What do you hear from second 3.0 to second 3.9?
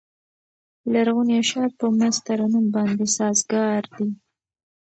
سازګار